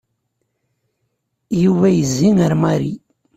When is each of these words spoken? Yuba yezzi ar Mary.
Yuba 1.63 1.87
yezzi 1.97 2.29
ar 2.45 2.53
Mary. 2.61 2.93